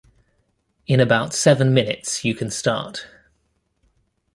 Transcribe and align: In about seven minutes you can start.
In 0.87 0.99
about 0.99 1.31
seven 1.35 1.75
minutes 1.75 2.25
you 2.25 2.33
can 2.33 2.49
start. 2.49 3.05